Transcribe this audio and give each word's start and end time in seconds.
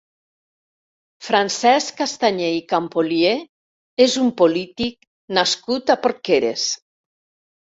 Francesc 1.25 1.95
Castañer 1.99 2.49
i 2.59 2.63
Campolier 2.73 3.35
és 4.07 4.17
un 4.23 4.33
polític 4.43 4.99
nascut 5.39 5.95
a 5.97 5.99
Porqueres. 6.09 6.67